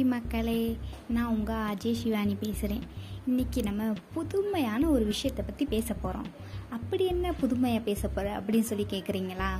Hi 0.00 0.08
மக்களே 0.08 0.76
நான் 1.08 1.32
உங்கள் 1.32 1.64
அஜய் 1.70 1.92
சிவானி 1.92 2.34
பேசுகிறேன் 2.34 2.84
இன்றைக்கி 3.28 3.62
நம்ம 3.62 3.88
புதுமையான 4.14 4.88
ஒரு 4.88 5.04
விஷயத்தை 5.04 5.44
பற்றி 5.44 5.64
பேச 5.64 5.94
போகிறோம் 5.94 6.28
அப்படி 6.70 7.06
என்ன 7.06 7.32
புதுமையாக 7.32 7.84
பேச 7.84 8.08
போகிற 8.08 8.40
அப்படின்னு 8.40 8.60
சொல்லி 8.60 8.86
கேட்குறீங்களா 8.90 9.50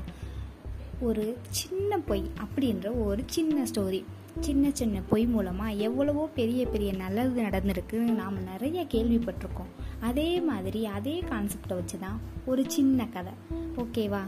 ஒரு 1.00 1.36
சின்ன 1.48 1.98
பொய் 1.98 2.24
அப்படின்ற 2.44 3.04
ஒரு 3.04 3.22
சின்ன 3.26 3.66
ஸ்டோரி 3.74 4.04
சின்ன 4.40 4.70
சின்ன 4.72 5.02
பொய் 5.08 5.26
மூலமாக 5.26 5.70
எவ்வளவோ 5.70 6.28
பெரிய 6.34 6.66
பெரிய 6.66 6.92
நல்லது 6.92 7.42
நடந்திருக்குன்னு 7.42 8.16
நாம் 8.22 8.44
நிறைய 8.44 8.86
கேள்விப்பட்டிருக்கோம். 8.90 9.72
அதே 10.00 10.40
மாதிரி 10.40 10.86
அதே 10.86 11.20
கான்செப்டை 11.20 11.76
வச்சு 11.80 11.98
தான் 11.98 12.20
ஒரு 12.46 12.64
சின்ன 12.70 13.06
கதை. 13.06 13.32
ஓகேவா 13.76 14.22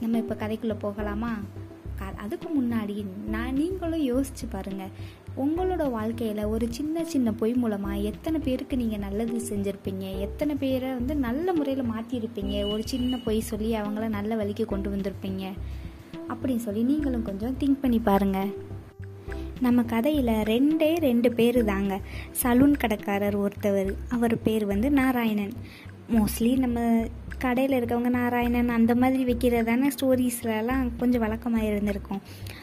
நம்ம 0.00 0.18
இப்போ 0.18 0.34
கதைக்குள்ளே 0.34 0.78
போகலாமா? 0.78 1.40
க- 2.00 2.20
அதுக்கு 2.20 2.48
முன்னாடி 2.48 3.04
நான் 3.26 3.52
நீங்களும் 3.52 4.08
யோசிச்சு 4.08 4.46
பாருங்க. 4.50 4.88
உங்களோட 5.36 5.90
வாழ்க்கையில் 5.90 6.44
ஒரு 6.44 6.66
சின்ன 6.70 7.04
சின்ன 7.04 7.32
பொய் 7.32 7.52
மூலமாக 7.52 7.96
எத்தனை 7.96 8.40
பேருக்கு 8.40 8.76
நீங்கள் 8.76 8.98
நல்லது 8.98 9.40
செஞ்சுருப்பீங்க? 9.48 10.18
எத்தனை 10.18 10.54
பேரை 10.54 10.88
வந்து 10.88 11.14
நல்ல 11.16 11.52
முறையில் 11.52 11.84
மாற்றிருப்பீங்க 11.84 12.72
ஒரு 12.72 12.82
சின்ன 12.84 13.18
பொய் 13.24 13.40
சொல்லி 13.40 13.74
அவங்கள 13.74 14.08
நல்ல 14.08 14.34
வழிக்கு 14.34 14.64
கொண்டு 14.64 14.90
வந்திருப்பீங்க. 14.90 15.52
அப்படின்னு 16.28 16.56
சொல்லி 16.56 16.82
நீங்களும் 16.82 17.22
கொஞ்சம் 17.22 17.56
திங்க் 17.60 17.80
பண்ணி 17.80 17.98
பாருங்கள் 17.98 18.78
நம்ம 19.60 19.82
கதையில் 19.82 20.26
ரெண்டே 20.26 20.98
ரெண்டு 20.98 21.32
பேர் 21.32 21.64
தாங்க. 21.64 22.00
சலூன் 22.42 22.76
கடைக்காரர் 22.76 23.38
ஒருத்தவர். 23.38 23.94
அவர் 24.08 24.42
பேர் 24.42 24.66
வந்து 24.66 24.90
நாராயணன். 24.90 25.52
மோஸ்ட்லி 26.14 26.52
நம்ம 26.58 26.78
கடையில் 27.38 27.74
இருக்கவங்க 27.78 28.10
நாராயணன் 28.10 28.70
அந்த 28.76 28.92
மாதிரி 28.94 29.22
வைக்கிறதான 29.28 29.90
ஸ்டோரிஸ்லலாம் 29.94 30.88
கொஞ்சம் 30.98 31.20
வழக்கமாக 31.20 31.66
இருந்திருக்கும். 31.66 32.22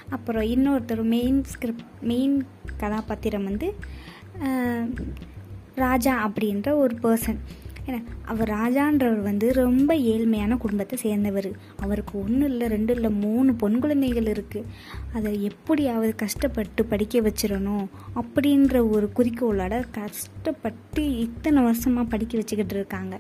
அப்புறம் 0.10 0.44
இன்னொருத்தர் 0.56 1.04
மெயின் 1.16 1.40
ஸ்கிரிப்ட் 1.44 1.94
மெயின் 2.02 2.36
கதாபாத்திரம் 2.78 3.44
வந்து 3.44 3.70
ராஜா 5.76 6.14
அப்படின்ற 6.28 6.70
ஒரு 6.76 6.96
பர்சன் 7.04 7.40
ஏன்னா 7.88 8.00
அவர் 8.32 8.50
ராஜான்றவர் 8.50 9.22
வந்து 9.28 9.48
ரொம்ப 9.64 9.90
ஏழ்மையான 10.12 10.58
குடும்பத்தை 10.64 10.96
சேர்ந்தவர். 11.04 11.50
அவருக்கு 11.84 12.14
ஒன்று 12.24 12.46
இல்லை 12.52 12.66
ரெண்டு 12.74 12.94
இல்லை 12.98 13.10
மூணு 13.26 13.52
பொன் 13.62 13.78
குழந்தைகள் 13.84 14.32
இருக்குது 14.34 14.70
அதை 15.18 15.32
எப்படியாவது 15.50 16.12
கஷ்டப்பட்டு 16.24 16.84
படிக்க 16.94 17.22
வச்சிடணும் 17.28 17.86
அப்படின்ற 18.22 18.82
ஒரு 18.96 19.10
குறிக்கோளோட 19.20 19.76
கஷ்டப்பட்டு 20.00 21.04
இத்தனை 21.26 21.62
வருஷமாக 21.68 22.12
படிக்க 22.14 22.34
வச்சுக்கிட்டு 22.42 22.78
இருக்காங்க. 22.80 23.18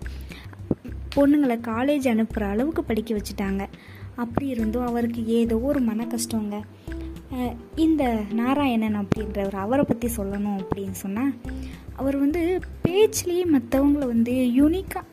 பொண்ணுங்களை 1.15 1.57
காலேஜ் 1.71 2.07
அனுப்புகிற 2.13 2.49
அளவுக்கு 2.53 2.83
படிக்க 2.89 3.11
வச்சுட்டாங்க. 3.17 3.63
அப்படி 4.23 4.45
இருந்தும் 4.55 4.87
அவருக்கு 4.89 5.21
ஏதோ 5.39 5.55
ஒரு 5.69 5.79
மன 5.87 6.07
கஷ்டங்க. 6.13 6.57
இந்த 7.85 8.03
நாராயணன் 8.39 8.95
அப்படின்றவர் 8.99 9.57
அவரை 9.63 9.83
பற்றி 9.87 10.07
சொல்லணும் 10.17 10.59
அப்படின்னு 10.61 10.97
சொன்னால் 11.01 11.33
அவர் 11.97 12.17
வந்து 12.17 12.41
பேச்சிலேயே 12.87 13.45
மற்றவங்கள 13.51 14.05
வந்து 14.05 14.33
யூனிக்காக 14.59 15.05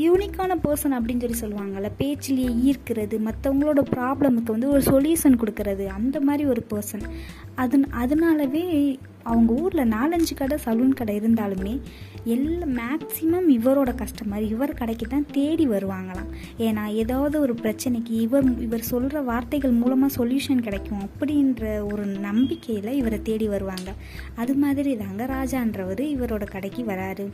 யூனிக்கான 0.00 0.56
பர்சன் 0.62 0.94
அப்படின்னு 0.96 1.22
சொல்லி 1.22 1.38
சொல்லுவாங்கள்ல 1.40 1.90
பேச்சிலேயே 1.98 2.50
ஈர்க்கிறது 2.64 3.16
மற்றவங்களோட 3.18 3.82
ப்ராப்ளமுக்கு 3.90 4.50
வந்து 4.50 4.70
ஒரு 4.70 4.82
சொல்யூஷன் 4.82 5.38
கொடுக்கறது 5.38 5.86
அந்த 5.86 6.16
மாதிரி 6.20 6.44
ஒரு 6.44 6.62
பர்சன் 6.70 7.04
அது 7.54 7.78
அதனாலவே 7.98 8.64
அவங்க 9.22 9.52
ஊரில் 9.52 9.90
நாலஞ்சு 9.90 10.34
கடை 10.36 10.58
சலூன் 10.64 10.94
கடை 10.94 11.20
இருந்தாலுமே 11.20 11.80
எல்லா 12.24 12.66
மேக்ஸிமம் 12.66 13.48
இவரோட 13.48 13.90
கஸ்டமர் 13.94 14.40
இவர் 14.40 14.74
கடைக்கு 14.74 15.06
தான் 15.06 15.26
தேடி 15.32 15.68
வருவாங்களாம். 15.68 16.30
ஏன்னா 16.58 16.86
ஏதாவது 16.86 17.40
ஒரு 17.40 17.54
பிரச்சனைக்கு 17.54 18.10
இவர் 18.10 18.60
இவர் 18.60 18.80
சொல்கிற 18.80 19.20
வார்த்தைகள் 19.20 19.70
மூலமாக 19.70 20.24
சொல்யூஷன் 20.24 20.62
கிடைக்கும் 20.62 21.08
அப்படின்ற 21.08 21.92
ஒரு 21.92 22.06
நம்பிக்கையில் 22.06 22.92
இவரை 22.92 23.22
தேடி 23.22 23.48
வருவாங்க. 23.48 23.92
அது 24.34 24.54
மாதிரி 24.54 24.96
தாங்க 24.96 25.26
ராஜான்றவர் 25.26 26.04
இவரோட 26.16 26.44
கடைக்கு 26.44 26.82
வராரு. 26.82 27.30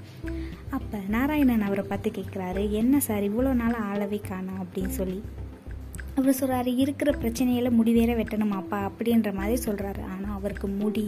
அப்போ 0.70 0.98
நாராயணன் 1.08 1.60
அவரை 1.60 1.84
பார்த்து 1.88 2.10
கேட்குறாரு 2.10 2.70
என்ன 2.70 3.00
சார் 3.00 3.22
இவ்வளோ 3.22 3.52
நாள் 3.54 3.74
ஆளவே 3.74 4.20
காணோம்? 4.28 4.64
அப்படின்னு 4.64 4.88
சொல்லி. 4.88 5.22
அவர் 6.18 6.36
சொல்கிறாரு 6.40 6.70
இருக்கிற 6.82 7.10
பிரச்சனையில 7.22 7.70
முடி 7.78 7.92
வேற 7.96 8.10
வெட்டணுமாப்பா 8.16 8.78
அப்படின்ற 8.88 9.30
மாதிரி 9.38 9.56
சொல்கிறாரு 9.64 10.02
ஆனால் 10.12 10.36
அவருக்கு 10.38 10.68
முடி 10.82 11.04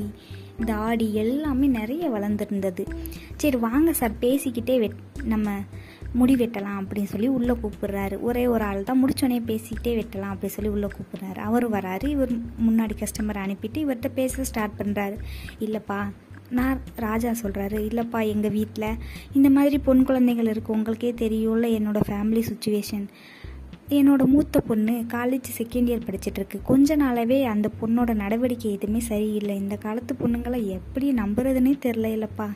தாடி 0.71 1.07
எல்லாமே 1.23 1.67
நிறைய 1.79 2.05
வளர்ந்துருந்தது. 2.11 2.85
சரி 3.37 3.57
வாங்க 3.67 3.93
சார் 3.93 4.15
பேசிக்கிட்டே 4.25 4.77
வெட் 4.83 5.01
நம்ம 5.33 5.49
முடி 6.13 6.35
வெட்டலாம் 6.43 6.79
அப்படின்னு 6.81 7.13
சொல்லி 7.15 7.29
உள்ளே 7.39 7.55
கூப்பிடுறாரு. 7.63 8.17
ஒரே 8.29 8.45
ஒரு 8.47 8.65
ஆள் 8.65 8.87
தான் 8.91 9.01
முடிச்சோடனே 9.03 9.41
பேசிக்கிட்டே 9.51 9.93
வெட்டலாம் 10.01 10.33
அப்படின்னு 10.35 10.57
சொல்லி 10.57 10.73
உள்ளே 10.77 10.91
கூப்பிடுறாரு. 10.97 11.39
அவர் 11.49 11.67
வராரு 11.77 12.09
இவர் 12.17 12.33
முன்னாடி 12.67 12.97
கஸ்டமர் 13.03 13.43
அனுப்பிட்டு 13.45 13.81
இவர்கிட்ட 13.85 14.11
பேச 14.21 14.45
ஸ்டார்ட் 14.51 14.79
பண்ணுறாரு 14.81 15.19
இல்லைப்பா 15.67 16.01
நான் 16.59 16.79
ராஜா 17.07 17.31
சொல்கிறாரு 17.43 17.79
இல்லைப்பா 17.89 18.21
எங்கள் 18.35 18.51
வீட்டில் 18.51 18.99
இந்த 19.33 19.49
மாதிரி 19.51 19.79
பொன் 19.79 20.07
குழந்தைகள் 20.11 20.53
இருக்குது 20.53 20.77
உங்களுக்கே 20.77 21.11
தெரியும்ல 21.25 21.67
என்னோட 21.79 22.01
ஃபேமிலி 22.09 22.45
சுச்சுவேஷன். 22.51 23.05
என்னோட 23.97 24.23
மூத்த 24.33 24.61
பொண்ணு 24.61 24.95
காலேஜ் 25.13 25.49
செகண்ட் 25.59 25.89
இயர் 25.91 26.05
படிச்சிட்டு 26.07 26.57
கொஞ்ச 26.71 26.97
நாளாவே 27.03 27.39
அந்த 27.53 27.69
பொண்ணோட 27.81 28.11
நடவடிக்கை 28.23 28.71
எதுவுமே 28.77 29.01
சரியில்லை. 29.11 29.55
இந்த 29.63 29.77
காலத்து 29.85 30.15
பொண்ணுங்களை 30.23 30.59
எப்படி 30.79 31.07
நம்புறதுனே 31.21 31.73
தெரில 31.87 32.11
இல்லைப்பா 32.17 32.49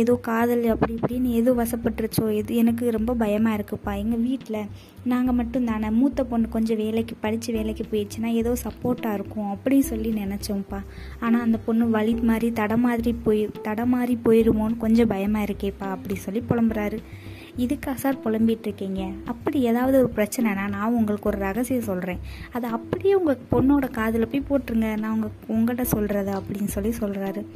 ஏதோ 0.00 0.14
காதல் 0.26 0.64
அப்படி 0.72 0.92
இப்படின்னு 0.96 1.28
ஏதோ 1.40 1.50
வசப்பட்டுருச்சோ 1.60 2.24
எது 2.38 2.56
எனக்கு 2.62 2.90
ரொம்ப 2.96 3.12
பயமாக 3.22 3.58
இருக்குப்பா. 3.58 3.92
எங்கள் 4.02 4.24
வீட்டில் 4.26 4.68
நாங்கள் 5.12 5.38
மட்டும் 5.38 5.68
தானே 5.70 5.90
மூத்த 6.00 6.24
பொண்ணு 6.32 6.48
கொஞ்சம் 6.56 6.80
வேலைக்கு 6.84 7.14
படித்து 7.24 7.52
வேலைக்கு 7.58 7.86
போயிடுச்சுன்னா 7.92 8.32
ஏதோ 8.42 8.52
சப்போர்ட்டாக 8.66 9.16
இருக்கும் 9.18 9.50
அப்படின்னு 9.54 9.86
சொல்லி 9.92 10.12
நினச்சோம்ப்பா. 10.22 10.80
ஆனால் 11.20 11.44
அந்த 11.46 11.60
பொண்ணு 11.68 11.86
வழி 11.96 12.14
மாதிரி 12.32 12.50
தடமாதிரி 12.60 13.14
போய் 13.28 13.42
தடமாறி 13.68 14.16
போயிடுமோன்னு 14.28 14.82
கொஞ்சம் 14.84 15.12
பயமாக 15.14 15.48
இருக்கேப்பா. 15.50 15.88
அப்படி 15.96 16.16
சொல்லி 16.26 16.42
புலம்புறாரு. 16.50 17.00
இதுக்கா 17.58 17.94
சார் 17.94 18.22
புலம்பிகிட்ருக்கீங்க 18.24 19.14
அப்படி 19.24 19.60
ஏதாவது 19.60 19.98
ஒரு 19.98 20.10
பிரச்சனைனா 20.16 20.68
நான் 20.68 20.92
உங்களுக்கு 20.92 21.28
ஒரு 21.28 21.38
ரகசியம் 21.38 21.82
சொல்கிறேன் 21.82 22.18
அதை 22.52 22.70
அப்படியே 22.70 23.14
உங்கள் 23.14 23.38
பொண்ணோட 23.50 23.90
காதில் 23.90 24.28
போய் 24.28 24.48
போட்டுருங்க. 24.48 24.98
நான் 24.98 25.12
உங்கள் 25.12 25.30
உங்கள்கிட்ட 25.48 25.80
சொல்கிறத 25.80 26.40
அப்படின்னு 26.40 26.66
சொல்லி 26.66 26.88
சொல்கிறாரு 26.88 27.46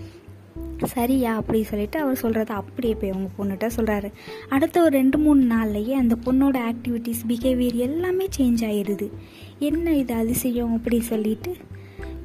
சரியா? 0.84 1.36
அப்படி 1.36 1.62
சொல்லிட்டு 1.62 1.98
அவர் 1.98 2.18
சொல்கிறத 2.22 2.48
அப்படியே 2.48 2.94
போய் 2.94 3.10
அவங்க 3.10 3.28
பொண்ணுகிட்ட 3.38 3.70
சொல்கிறாரு 3.76 4.12
அடுத்த 4.48 4.80
ஒரு 4.80 4.90
ரெண்டு 4.90 5.18
மூணு 5.18 5.56
நாள்லையே 5.56 5.92
அந்த 5.92 6.16
பொண்ணோட 6.24 6.72
ஆக்டிவிட்டீஸ் 6.72 7.22
பிஹேவியர் 7.28 7.74
எல்லாமே 7.74 8.28
சேஞ்ச் 8.36 8.62
ஆயிடுது 8.70 9.10
என்ன 9.58 9.96
இது 9.96 10.14
அதிசயம் 10.14 10.74
அப்படி 10.76 11.00
சொல்லிட்டு 11.00 11.56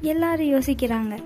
எல்லாரும் 0.00 0.52
யோசிக்கிறாங்க. 0.54 1.16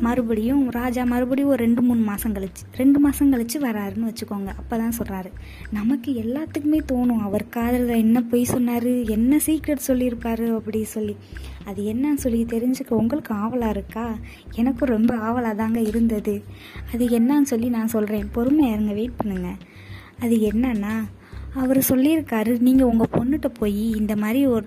மறுபடியும் 0.00 0.70
ராஜா 0.70 1.04
மறுபடியும் 1.04 1.48
ஒரு 1.48 1.64
ரெண்டு 1.64 1.82
மூணு 1.82 2.00
மாதம் 2.00 2.34
கழிச்சு 2.34 2.62
ரெண்டு 2.76 2.98
மாதம் 2.98 3.32
கழிச்சு 3.32 3.58
வராருன்னு 3.58 4.08
வச்சுக்கோங்க. 4.10 4.50
அப்போ 4.60 4.76
தான் 4.76 4.96
சொல்கிறாரு 4.98 5.30
நமக்கு 5.70 6.12
எல்லாத்துக்குமே 6.12 6.80
தோணும். 6.92 7.22
அவர் 7.28 7.48
காதலில் 7.48 8.02
என்ன 8.04 8.20
பொய் 8.22 8.44
சொன்னார் 8.44 8.86
என்ன 8.86 9.40
சீக்ரெட் 9.46 9.86
சொல்லியிருப்பாரு 9.88 10.56
அப்படி 10.56 10.84
சொல்லி. 10.84 11.16
அது 11.64 11.82
என்னன்னு 11.82 12.14
சொல்லி 12.14 12.44
தெரிஞ்சுக்க 12.44 12.92
உங்களுக்கு 13.02 13.34
ஆவலாக 13.34 13.70
இருக்கா? 13.70 14.06
எனக்கும் 14.54 14.88
ரொம்ப 14.88 15.16
ஆவலாக 15.16 15.54
தாங்க 15.54 15.80
இருந்தது. 15.80 16.42
அது 16.92 17.06
என்னன்னு 17.18 17.50
சொல்லி 17.52 17.68
நான் 17.68 17.88
சொல்கிறேன் 17.88 18.28
பொறுமையாக 18.32 18.74
இருங்க 18.74 18.92
வெயிட் 18.92 19.16
பண்ணுங்க. 19.16 19.56
அது 20.20 20.36
என்னன்னா 20.36 20.94
அவர் 21.54 21.78
சொல்லியிருக்காரு 21.78 22.60
நீங்கள் 22.60 22.86
உங்கள் 22.86 23.14
பொண்ணுகிட்ட 23.18 23.48
போய் 23.58 23.90
இந்த 23.90 24.16
மாதிரி 24.16 24.46
ஒரு 24.46 24.66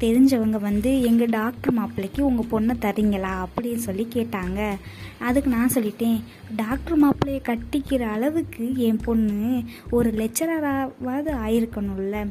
தெரிஞ்சவங்க 0.00 0.60
வந்து 0.60 1.02
எங்கள் 1.02 1.28
டாக்டர் 1.28 1.74
மாப்பிள்ளைக்கு 1.74 2.26
உங்கள் 2.26 2.50
பொண்ணை 2.50 2.80
தரீங்களா? 2.80 3.46
அப்படின்னு 3.46 3.76
சொல்லி 3.76 4.08
கேட்டாங்க. 4.12 4.74
அதுக்கு 5.18 5.50
நான் 5.50 5.70
சொல்லிட்டேன் 5.74 6.22
டாக்டர் 6.56 7.02
மாப்பிள்ளையை 7.02 7.42
கட்டிக்கிற 7.42 8.00
அளவுக்கு 8.00 8.76
என் 8.76 9.00
பொண்ணு 9.04 9.62
ஒரு 9.90 10.10
லெக்சரராவது 10.10 11.32
ஆயிருக்கணும்ல. 11.46 12.28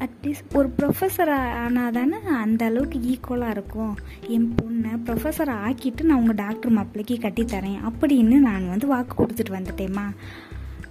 அட்லீஸ்ட் 0.00 0.54
ஒரு 0.54 0.72
ப்ரொஃபஸர் 0.78 1.30
ஆனால் 1.64 1.92
தானே 1.92 2.16
அந்த 2.36 2.64
அளவுக்கு 2.64 2.98
ஈக்குவலாக 2.98 3.50
இருக்கும். 3.50 3.98
என் 4.28 4.54
பொண்ணை 4.62 5.08
ப்ரொஃபஸரை 5.08 5.54
ஆக்கிட்டு 5.68 6.02
நான் 6.02 6.18
உங்கள் 6.18 6.34
டாக்டர் 6.34 6.72
மாப்பிள்ளைக்கு 6.72 7.28
கட்டித்தரேன். 7.28 7.78
அப்படின்னு 7.90 8.38
நான் 8.38 8.68
வந்து 8.68 8.86
வாக்கு 8.86 9.24
கொடுத்துட்டு 9.24 9.50
வந்துட்டேம்மா. 9.50 10.06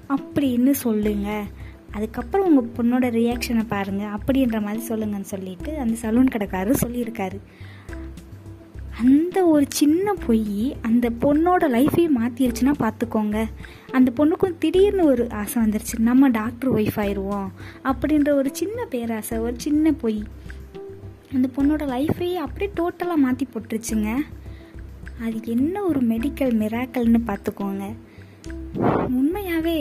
அப்படின்னு 0.09 0.71
சொல்லுங்கள் 0.71 1.60
அதுக்கப்புறம் 1.91 2.47
உங்கள் 2.47 2.71
பொண்ணோட 2.77 3.05
ரியாக்ஷனை 3.15 3.63
பாருங்கள் 3.67 4.13
அப்படின்ற 4.15 4.61
மாதிரி 4.61 4.81
சொல்லுங்கன்னு 4.87 5.31
சொல்லிட்டு 5.33 5.71
அந்த 5.79 5.95
சலூன் 6.01 6.31
கடைக்காரர் 6.31 6.83
சொல்லியிருக்காரு. 6.85 7.39
அந்த 9.01 9.45
ஒரு 9.45 9.65
சின்ன 9.69 10.13
பொய் 10.25 10.75
அந்த 10.81 11.09
பொண்ணோட 11.21 11.63
லைஃபையே 11.75 12.07
மாற்றிருச்சுன்னா 12.17 12.73
பார்த்துக்கோங்க 12.79 13.37
அந்த 13.91 14.09
பொண்ணுக்கும் 14.17 14.57
திடீர்னு 14.59 15.03
ஒரு 15.05 15.23
ஆசை 15.31 15.63
வந்துருச்சு. 15.63 15.95
நம்ம 15.99 16.29
டாக்டர் 16.29 16.73
ஒய்ஃப் 16.73 16.99
ஆயிடுவோம் 17.03 17.49
அப்படின்ற 17.83 18.31
ஒரு 18.31 18.49
சின்ன 18.53 18.85
பேராசை 18.85 19.37
ஒரு 19.37 19.53
சின்ன 19.57 19.91
பொய். 19.91 20.21
அந்த 21.33 21.47
பொண்ணோட 21.55 21.83
லைஃபையே 21.95 22.33
அப்படியே 22.45 22.71
டோட்டலாக 22.75 23.23
மாற்றி 23.25 23.47
போட்டுருச்சுங்க. 23.47 24.11
அது 25.25 25.39
என்ன 25.45 25.83
ஒரு 25.83 25.99
மெடிக்கல் 25.99 26.53
மிராக்கல்னு 26.61 27.19
பார்த்துக்கோங்க 27.27 27.85
உண்மையாகவே 29.17 29.77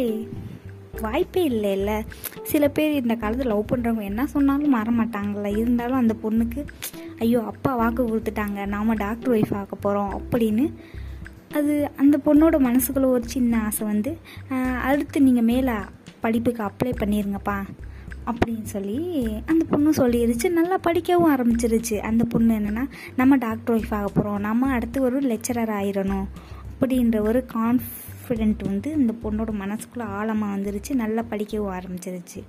வாய்ப்பே 1.00 1.44
இல்லை 1.44 1.72
இல்லை 1.72 2.02
சில 2.42 2.68
பேர் 2.68 3.02
இந்த 3.02 3.14
காலத்தில் 3.14 3.52
லவ் 3.52 3.70
பண்ணுறவங்க 3.72 4.02
என்ன 4.02 4.26
சொன்னாலும் 4.26 4.68
மாற 4.68 4.90
மாட்டாங்கல்ல 4.90 5.56
இருந்தாலும் 5.56 5.96
அந்த 5.96 6.16
பொண்ணுக்கு 6.22 6.66
ஐயோ 7.18 7.42
அப்பா 7.42 7.74
வாக்கு 7.74 8.02
கொடுத்துட்டாங்க. 8.08 8.66
நாம் 8.66 8.92
டாக்டர் 8.94 9.34
ஒய்ஃப் 9.34 9.54
ஆக 9.54 9.76
போகிறோம் 9.76 10.22
அப்படின்னு 10.22 10.72
அது 11.52 11.90
அந்த 11.96 12.16
பொண்ணோட 12.24 12.56
மனசுக்குள்ள 12.66 13.06
ஒரு 13.06 13.28
சின்ன 13.28 13.62
ஆசை 13.62 13.86
வந்து 13.86 14.18
அடுத்து 14.82 15.20
நீங்கள் 15.20 15.48
மேலே 15.52 15.72
படிப்புக்கு 16.20 16.62
அப்ளை 16.62 16.92
பண்ணிடுங்கப்பா 17.00 17.58
அப்படின்னு 18.30 18.62
சொல்லி 18.62 18.98
அந்த 19.46 19.64
பொண்ணு 19.64 19.90
சொல்லிடுச்சு 19.90 20.48
நல்லா 20.48 20.76
படிக்கவும் 20.76 21.30
ஆரம்பிச்சிருச்சு. 21.36 21.98
அந்த 21.98 22.24
பொண்ணு 22.24 22.58
என்னென்னா 22.58 22.88
நம்ம 23.16 23.36
டாக்டர் 23.36 23.76
ஒய்ஃப் 23.76 23.94
ஆக 23.94 24.08
போகிறோம் 24.08 24.40
நம்ம 24.40 24.70
அடுத்து 24.70 25.02
ஒரு 25.02 25.20
லெக்சரர் 25.20 25.72
ஆயிடணும் 25.80 26.26
அப்படின்ற 26.80 27.20
ஒரு 27.20 27.46
கான்ஃபிடென்ட் 28.30 28.62
வந்து 28.70 28.88
இந்த 28.98 29.12
பொண்ணோட 29.22 29.50
மனசுக்குள்ளே 29.60 30.04
ஆழமாக 30.18 30.54
வந்துருச்சு. 30.56 30.92
நல்லா 31.02 31.22
படிக்கவும் 31.30 31.72
ஆரம்பிச்சிருச்சு. 31.78 32.40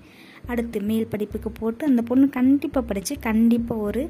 அடுத்து 0.51 0.78
மேல் 0.89 1.12
படிப்புக்கு 1.13 1.50
போட்டு 1.60 1.81
அந்த 1.89 2.01
பொண்ணு 2.10 2.25
கண்டிப்பாக 2.38 2.83
படித்து 2.89 3.13
கண்டிப்பாக 3.28 3.86
ஒரு 3.88 4.04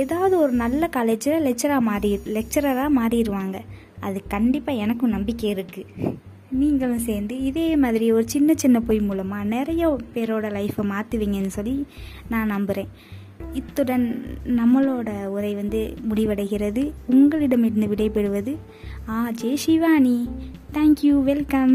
ஏதாவது 0.00 0.34
ஒரு 0.44 0.52
நல்ல 0.62 0.88
காலேஜில் 0.96 1.44
லெக்சராக 1.48 1.82
மாறி 1.90 2.10
லெக்சரராக 2.36 2.96
மாறிடுவாங்க. 2.98 3.58
அது 4.06 4.18
கண்டிப்பாக 4.34 4.82
எனக்கும் 4.84 5.14
நம்பிக்கை 5.16 5.46
இருக்குது 5.54 6.14
நீங்களும் 6.60 7.06
சேர்ந்து 7.08 7.34
இதே 7.48 7.68
மாதிரி 7.84 8.06
ஒரு 8.16 8.26
சின்ன 8.34 8.54
சின்ன 8.62 8.76
பொய் 8.80 9.00
மூலமாக 9.08 9.50
நிறைய 9.54 9.88
பேரோட 10.14 10.46
லைஃப்பை 10.58 10.84
மாற்றுவீங்கன்னு 10.92 11.52
சொல்லி 11.58 11.74
நான் 12.32 12.52
நம்புகிறேன் 12.54 12.92
இத்துடன் 13.58 14.04
நம்மளோட 14.46 15.10
உரை 15.36 15.52
வந்து 15.54 15.80
முடிவடைகிறது. 16.10 16.92
உங்களிடமிருந்து 17.06 17.86
விடைபெறுவது 17.86 18.54
R 19.08 19.30
J 19.30 19.56
Shivani. 19.56 20.16
Thank you 20.72 21.14
welcome 21.22 21.72